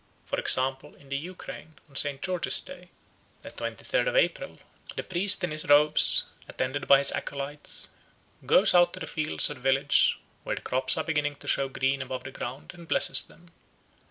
For 0.25 0.39
example, 0.39 0.95
in 0.95 1.09
the 1.09 1.15
Ukraine 1.15 1.75
on 1.87 1.95
St. 1.95 2.23
George's 2.23 2.59
Day 2.59 2.89
(the 3.43 3.51
twenty 3.51 3.83
third 3.83 4.07
of 4.07 4.15
April) 4.15 4.57
the 4.95 5.03
priest 5.03 5.43
in 5.43 5.51
his 5.51 5.69
robes, 5.69 6.23
attended 6.49 6.87
by 6.87 6.97
his 6.97 7.11
acolytes, 7.11 7.87
goes 8.43 8.73
out 8.73 8.93
to 8.93 8.99
the 8.99 9.05
fields 9.05 9.47
of 9.51 9.57
the 9.57 9.61
village, 9.61 10.17
where 10.43 10.55
the 10.55 10.63
crops 10.63 10.97
are 10.97 11.03
beginning 11.03 11.35
to 11.35 11.47
show 11.47 11.69
green 11.69 12.01
above 12.01 12.23
the 12.23 12.31
ground, 12.31 12.71
and 12.73 12.87
blesses 12.87 13.21
them. 13.23 13.51